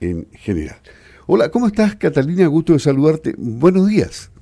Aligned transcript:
en 0.00 0.26
general. 0.32 0.74
Hola, 1.28 1.50
¿cómo 1.50 1.68
estás 1.68 1.94
Catalina? 1.94 2.48
Gusto 2.48 2.72
de 2.72 2.80
saludarte. 2.80 3.32
Buenos 3.38 3.86
días. 3.86 4.32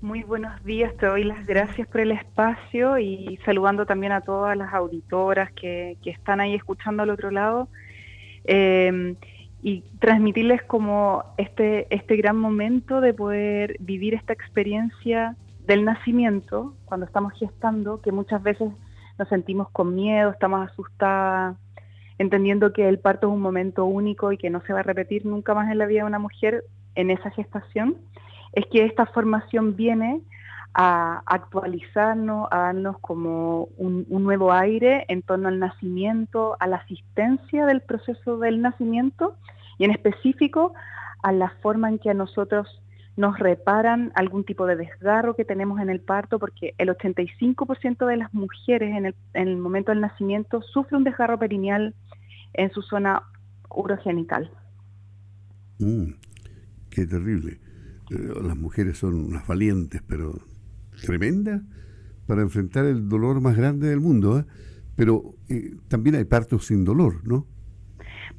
Muy 0.00 0.22
buenos 0.22 0.64
días, 0.64 0.96
te 0.96 1.04
doy 1.04 1.24
las 1.24 1.44
gracias 1.46 1.86
por 1.86 2.00
el 2.00 2.12
espacio 2.12 2.98
y 2.98 3.38
saludando 3.44 3.84
también 3.84 4.12
a 4.12 4.22
todas 4.22 4.56
las 4.56 4.72
auditoras 4.72 5.52
que, 5.52 5.98
están 6.06 6.40
ahí 6.40 6.54
escuchando 6.54 7.02
al 7.02 7.10
otro 7.10 7.30
lado 7.30 7.68
em, 8.44 9.16
y 9.62 9.82
transmitirles 10.00 10.62
como 10.62 11.24
este, 11.36 11.94
este 11.94 12.16
gran 12.16 12.38
momento 12.38 13.02
de 13.02 13.12
poder 13.12 13.76
vivir 13.80 14.14
esta 14.14 14.32
experiencia 14.32 15.36
del 15.66 15.84
nacimiento 15.84 16.74
cuando 16.86 17.04
estamos 17.04 17.34
gestando, 17.38 18.00
que 18.00 18.12
muchas 18.12 18.42
veces 18.42 18.72
nos 19.18 19.28
sentimos 19.28 19.68
con 19.72 19.94
miedo, 19.94 20.30
estamos 20.30 20.70
asustadas, 20.70 21.58
entendiendo 22.18 22.72
que 22.72 22.88
el 22.88 22.98
parto 22.98 23.28
es 23.28 23.32
un 23.32 23.40
momento 23.40 23.84
único 23.84 24.32
y 24.32 24.38
que 24.38 24.50
no 24.50 24.62
se 24.62 24.72
va 24.72 24.80
a 24.80 24.84
repetir 24.84 25.26
nunca 25.26 25.54
más 25.54 25.70
en 25.70 25.78
la 25.78 25.86
vida 25.86 26.00
de 26.00 26.06
una 26.06 26.18
mujer 26.18 26.64
en 26.94 27.10
esa 27.10 27.30
gestación 27.30 27.96
es 28.52 28.66
que 28.66 28.84
esta 28.84 29.06
formación 29.06 29.76
viene 29.76 30.20
a 30.74 31.22
actualizarnos, 31.26 32.48
a 32.50 32.58
darnos 32.58 32.98
como 33.00 33.68
un, 33.76 34.06
nuevo 34.08 34.52
aire 34.52 35.04
en 35.08 35.22
torno 35.22 35.48
al 35.48 35.58
nacimiento, 35.58 36.56
a 36.60 36.66
la 36.66 36.76
asistencia 36.76 37.66
del 37.66 37.82
proceso 37.82 38.38
del 38.38 38.62
nacimiento 38.62 39.36
y 39.78 39.84
en 39.84 39.90
específico 39.90 40.72
a 41.22 41.32
la 41.32 41.50
forma 41.62 41.88
en 41.88 41.98
que 41.98 42.10
a 42.10 42.14
nosotros 42.14 42.82
nos 43.16 43.38
reparan 43.38 44.12
algún 44.14 44.44
tipo 44.44 44.66
de 44.66 44.76
desgarro 44.76 45.36
que 45.36 45.44
tenemos 45.44 45.80
en 45.80 45.90
el 45.90 46.00
parto, 46.00 46.38
porque 46.38 46.74
el 46.78 46.88
85% 46.88 48.06
de 48.06 48.16
las 48.16 48.32
mujeres 48.32 48.94
en 48.96 49.14
el, 49.34 49.56
momento 49.56 49.92
del 49.92 50.00
nacimiento 50.00 50.62
sufre 50.62 50.96
un 50.96 51.04
desgarro 51.04 51.38
perineal 51.38 51.94
en 52.54 52.70
su 52.72 52.82
zona 52.82 53.22
urogenital. 53.70 54.50
Mm, 55.78 56.12
qué 56.90 57.06
terrible. 57.06 57.60
Eh, 58.10 58.32
las 58.42 58.56
mujeres 58.56 58.98
son 58.98 59.14
unas 59.14 59.46
valientes, 59.46 60.02
pero 60.06 60.34
tremendas 61.04 61.62
para 62.26 62.42
enfrentar 62.42 62.86
el 62.86 63.08
dolor 63.08 63.40
más 63.40 63.56
grande 63.56 63.88
del 63.88 64.00
mundo. 64.00 64.38
¿eh? 64.38 64.44
Pero 64.96 65.34
eh, 65.48 65.76
también 65.88 66.16
hay 66.16 66.24
partos 66.24 66.66
sin 66.66 66.84
dolor, 66.84 67.26
¿no? 67.26 67.46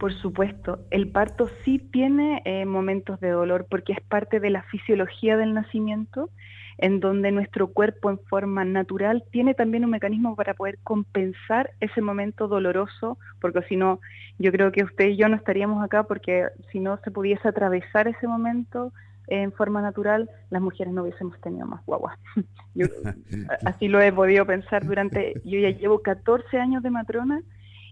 Por 0.00 0.14
supuesto, 0.14 0.78
el 0.90 1.10
parto 1.10 1.50
sí 1.62 1.78
tiene 1.78 2.42
momentos 2.66 3.20
de 3.20 3.28
dolor 3.28 3.66
porque 3.68 3.92
es 3.92 4.00
parte 4.00 4.40
de 4.40 4.48
la 4.48 4.62
fisiología 4.62 5.36
del 5.36 5.52
nacimiento, 5.52 6.30
en 6.78 7.00
donde 7.00 7.30
nuestro 7.32 7.68
cuerpo 7.68 8.08
en 8.08 8.18
forma 8.18 8.64
natural 8.64 9.22
tiene 9.30 9.52
también 9.52 9.84
un 9.84 9.90
mecanismo 9.90 10.34
para 10.36 10.54
poder 10.54 10.78
compensar 10.82 11.72
ese 11.80 12.00
momento 12.00 12.48
doloroso, 12.48 13.18
porque 13.42 13.60
si 13.68 13.76
no, 13.76 14.00
yo 14.38 14.50
creo 14.52 14.72
que 14.72 14.84
usted 14.84 15.08
y 15.08 15.16
yo 15.18 15.28
no 15.28 15.36
estaríamos 15.36 15.84
acá 15.84 16.04
porque 16.04 16.46
si 16.72 16.80
no 16.80 16.98
se 17.04 17.10
pudiese 17.10 17.46
atravesar 17.46 18.08
ese 18.08 18.26
momento, 18.26 18.94
en 19.26 19.52
forma 19.52 19.82
natural, 19.82 20.30
las 20.48 20.62
mujeres 20.62 20.94
no 20.94 21.02
hubiésemos 21.02 21.38
tenido 21.42 21.66
más 21.66 21.84
guaguas. 21.84 22.18
así 23.66 23.86
lo 23.88 24.00
he 24.00 24.10
podido 24.14 24.46
pensar 24.46 24.86
durante, 24.86 25.34
yo 25.44 25.60
ya 25.60 25.70
llevo 25.70 26.00
14 26.00 26.58
años 26.58 26.82
de 26.82 26.88
matrona 26.88 27.42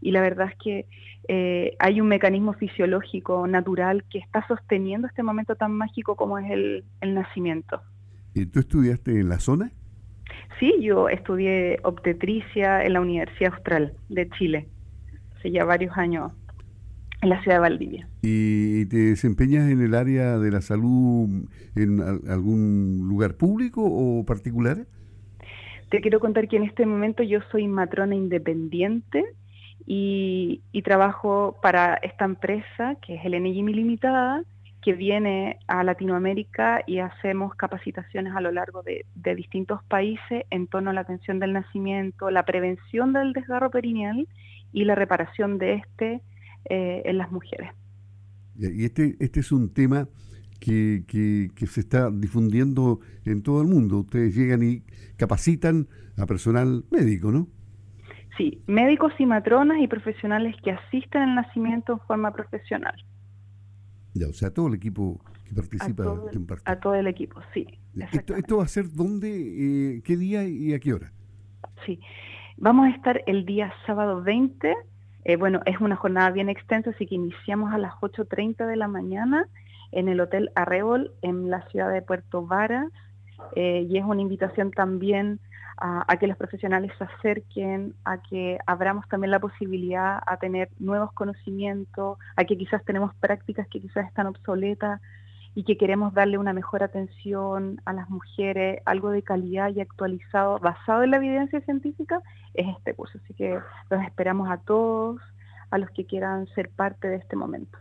y 0.00 0.10
la 0.12 0.20
verdad 0.20 0.48
es 0.50 0.56
que 0.62 0.86
eh, 1.28 1.76
hay 1.78 2.00
un 2.00 2.08
mecanismo 2.08 2.52
fisiológico 2.52 3.46
natural 3.46 4.04
que 4.10 4.18
está 4.18 4.46
sosteniendo 4.46 5.08
este 5.08 5.22
momento 5.22 5.56
tan 5.56 5.72
mágico 5.72 6.16
como 6.16 6.38
es 6.38 6.50
el, 6.50 6.84
el 7.00 7.14
nacimiento. 7.14 7.80
¿Y 8.34 8.46
tú 8.46 8.60
estudiaste 8.60 9.18
en 9.18 9.28
la 9.28 9.40
zona? 9.40 9.72
Sí, 10.58 10.74
yo 10.80 11.08
estudié 11.08 11.78
obstetricia 11.82 12.84
en 12.84 12.92
la 12.94 13.00
Universidad 13.00 13.54
Austral 13.54 13.94
de 14.08 14.28
Chile, 14.30 14.68
hace 15.36 15.50
ya 15.50 15.64
varios 15.64 15.96
años 15.96 16.32
en 17.22 17.30
la 17.30 17.42
ciudad 17.42 17.56
de 17.56 17.60
Valdivia. 17.60 18.08
¿Y 18.22 18.86
te 18.86 18.96
desempeñas 18.96 19.70
en 19.70 19.80
el 19.80 19.94
área 19.94 20.38
de 20.38 20.50
la 20.50 20.60
salud 20.60 21.28
en 21.74 22.00
algún 22.28 23.06
lugar 23.08 23.34
público 23.34 23.82
o 23.84 24.24
particular? 24.24 24.86
Te 25.90 26.00
quiero 26.00 26.20
contar 26.20 26.48
que 26.48 26.56
en 26.56 26.64
este 26.64 26.84
momento 26.84 27.22
yo 27.22 27.40
soy 27.50 27.68
matrona 27.68 28.14
independiente 28.14 29.24
y, 29.86 30.62
trabajo 30.84 31.56
para 31.62 31.94
esta 31.94 32.24
empresa 32.24 32.96
que 33.04 33.16
es 33.16 33.24
el 33.24 33.34
NGM 33.40 33.66
Limitada, 33.68 34.44
que 34.82 34.92
viene 34.92 35.58
a 35.66 35.82
Latinoamérica 35.82 36.82
y 36.86 36.98
hacemos 36.98 37.56
capacitaciones 37.56 38.34
a 38.36 38.40
lo 38.40 38.52
largo 38.52 38.82
de, 38.82 39.04
distintos 39.34 39.82
países 39.84 40.44
en 40.50 40.68
torno 40.68 40.90
a 40.90 40.92
la 40.92 41.00
atención 41.00 41.40
del 41.40 41.52
nacimiento, 41.52 42.30
la 42.30 42.44
prevención 42.44 43.12
del 43.12 43.32
desgarro 43.32 43.70
perineal 43.70 44.28
y 44.72 44.84
la 44.84 44.94
reparación 44.94 45.58
de 45.58 45.74
este 45.74 46.20
eh, 46.66 47.02
en 47.04 47.18
las 47.18 47.32
mujeres. 47.32 47.70
Y 48.58 48.84
este, 48.84 49.16
este 49.18 49.40
es 49.40 49.50
un 49.50 49.72
tema 49.72 50.08
que, 50.60 51.04
que, 51.06 51.66
se 51.66 51.80
está 51.80 52.10
difundiendo 52.10 53.00
en 53.24 53.42
todo 53.42 53.62
el 53.62 53.68
mundo. 53.68 53.98
Ustedes 53.98 54.34
llegan 54.34 54.62
y 54.62 54.82
capacitan 55.16 55.88
a 56.16 56.26
personal 56.26 56.84
médico, 56.90 57.32
¿no? 57.32 57.48
Sí, 58.36 58.62
médicos 58.66 59.12
y 59.18 59.26
matronas 59.26 59.78
y 59.80 59.88
profesionales 59.88 60.54
que 60.62 60.72
asisten 60.72 61.22
al 61.22 61.34
nacimiento 61.34 61.94
en 61.94 62.00
forma 62.00 62.32
profesional. 62.32 62.94
Ya, 64.14 64.28
o 64.28 64.32
sea, 64.32 64.52
todo 64.52 64.68
el 64.68 64.74
equipo 64.74 65.20
que 65.44 65.54
participa 65.54 66.02
a 66.02 66.06
todo, 66.06 66.30
en 66.32 66.46
A 66.64 66.76
todo 66.80 66.94
el 66.94 67.06
equipo, 67.06 67.40
sí. 67.54 67.66
Esto, 68.12 68.34
¿Esto, 68.34 68.58
va 68.58 68.64
a 68.64 68.68
ser 68.68 68.90
dónde, 68.92 69.28
eh, 69.28 70.02
qué 70.02 70.16
día 70.16 70.44
y 70.44 70.74
a 70.74 70.78
qué 70.78 70.92
hora? 70.92 71.12
Sí, 71.84 72.00
vamos 72.56 72.86
a 72.86 72.90
estar 72.90 73.22
el 73.26 73.46
día 73.46 73.72
sábado 73.86 74.22
20 74.22 74.74
eh, 75.28 75.34
bueno, 75.34 75.60
es 75.66 75.80
una 75.80 75.96
jornada 75.96 76.30
bien 76.30 76.48
extensa, 76.48 76.90
así 76.90 77.04
que 77.04 77.16
iniciamos 77.16 77.72
a 77.72 77.78
las 77.78 77.92
8.30 77.94 78.64
de 78.64 78.76
la 78.76 78.86
mañana 78.86 79.48
en 79.90 80.08
el 80.08 80.20
Hotel 80.20 80.52
Arrebol 80.54 81.10
en 81.20 81.50
la 81.50 81.68
ciudad 81.68 81.92
de 81.92 82.00
Puerto 82.00 82.46
Varas 82.46 82.92
eh, 83.56 83.88
y 83.90 83.98
es 83.98 84.04
una 84.04 84.22
invitación 84.22 84.70
también 84.70 85.40
a, 85.78 86.16
que 86.18 86.26
los 86.26 86.36
profesionales 86.36 86.92
se 86.98 87.04
acerquen, 87.04 87.94
a 88.04 88.18
que 88.18 88.58
abramos 88.66 89.06
también 89.08 89.30
la 89.30 89.40
posibilidad 89.40 90.20
a 90.26 90.38
tener 90.38 90.70
nuevos 90.78 91.12
conocimientos, 91.12 92.18
a 92.36 92.44
que 92.44 92.56
quizás 92.56 92.84
tenemos 92.84 93.14
prácticas 93.16 93.68
que 93.68 93.80
quizás 93.80 94.06
están 94.06 94.26
obsoletas 94.26 95.00
y 95.54 95.64
que 95.64 95.76
queremos 95.76 96.14
darle 96.14 96.38
una 96.38 96.52
mejor 96.52 96.82
atención 96.82 97.80
a 97.84 97.92
las 97.92 98.08
mujeres, 98.10 98.80
algo 98.84 99.10
de 99.10 99.22
calidad 99.22 99.70
y 99.74 99.80
actualizado, 99.80 100.58
basado 100.58 101.02
en 101.02 101.10
la 101.10 101.16
evidencia 101.18 101.60
científica, 101.62 102.20
es 102.54 102.68
este 102.76 102.94
curso. 102.94 103.18
Así 103.22 103.34
que 103.34 103.58
los 103.90 104.02
esperamos 104.02 104.50
a 104.50 104.58
todos, 104.58 105.20
a 105.70 105.78
los 105.78 105.90
que 105.90 106.04
quieran 106.04 106.46
ser 106.48 106.70
parte 106.70 107.08
de 107.08 107.16
este 107.16 107.36
momento. 107.36 107.78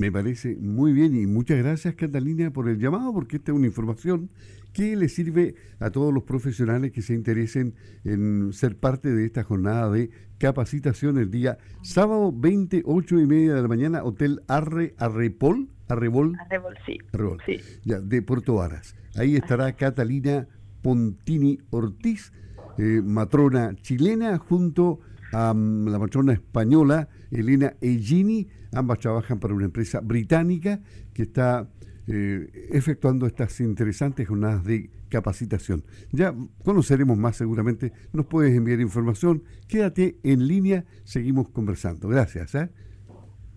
Me 0.00 0.10
parece 0.10 0.56
muy 0.56 0.94
bien 0.94 1.14
y 1.14 1.26
muchas 1.26 1.58
gracias 1.58 1.94
Catalina 1.94 2.50
por 2.50 2.70
el 2.70 2.78
llamado 2.78 3.12
porque 3.12 3.36
esta 3.36 3.52
es 3.52 3.58
una 3.58 3.66
información 3.66 4.30
que 4.72 4.96
le 4.96 5.10
sirve 5.10 5.56
a 5.78 5.90
todos 5.90 6.10
los 6.14 6.22
profesionales 6.22 6.92
que 6.92 7.02
se 7.02 7.12
interesen 7.12 7.74
en 8.04 8.54
ser 8.54 8.78
parte 8.78 9.10
de 9.10 9.26
esta 9.26 9.44
jornada 9.44 9.90
de 9.90 10.08
capacitación 10.38 11.18
el 11.18 11.30
día 11.30 11.58
sábado 11.82 12.32
28 12.34 13.20
y 13.20 13.26
media 13.26 13.54
de 13.54 13.60
la 13.60 13.68
mañana, 13.68 14.02
Hotel 14.02 14.40
Arre 14.48 14.94
Arrepol 14.96 15.68
Arrebol. 15.86 16.34
Arrebol, 16.40 16.78
sí. 16.86 16.96
sí. 17.44 17.60
Ya, 17.84 18.00
de 18.00 18.22
Puerto 18.22 18.54
Varas. 18.54 18.96
Ahí 19.16 19.36
estará 19.36 19.70
Catalina 19.76 20.48
Pontini 20.80 21.58
Ortiz, 21.68 22.32
eh, 22.78 23.02
matrona 23.04 23.74
chilena, 23.82 24.38
junto 24.38 25.00
la 25.32 25.98
matrona 25.98 26.32
española 26.32 27.08
Elena 27.30 27.74
Egini. 27.80 28.48
Ambas 28.72 28.98
trabajan 28.98 29.40
para 29.40 29.54
una 29.54 29.66
empresa 29.66 30.00
británica 30.00 30.80
que 31.12 31.22
está 31.22 31.68
eh, 32.06 32.68
efectuando 32.72 33.26
estas 33.26 33.60
interesantes 33.60 34.26
jornadas 34.26 34.64
de 34.64 34.90
capacitación. 35.08 35.84
Ya 36.12 36.34
conoceremos 36.64 37.18
más 37.18 37.36
seguramente, 37.36 37.92
nos 38.12 38.26
puedes 38.26 38.56
enviar 38.56 38.80
información, 38.80 39.44
quédate 39.68 40.18
en 40.22 40.46
línea, 40.46 40.84
seguimos 41.04 41.48
conversando. 41.50 42.08
Gracias. 42.08 42.54
¿eh? 42.54 42.70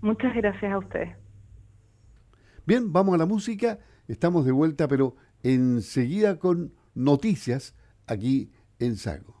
Muchas 0.00 0.34
gracias 0.34 0.72
a 0.72 0.78
ustedes. 0.78 1.16
Bien, 2.66 2.92
vamos 2.92 3.14
a 3.14 3.18
la 3.18 3.26
música. 3.26 3.78
Estamos 4.08 4.44
de 4.44 4.52
vuelta, 4.52 4.88
pero 4.88 5.16
enseguida 5.42 6.38
con 6.38 6.72
noticias 6.94 7.76
aquí 8.06 8.50
en 8.78 8.96
Sago. 8.96 9.39